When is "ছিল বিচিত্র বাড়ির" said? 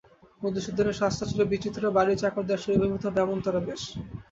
1.25-2.21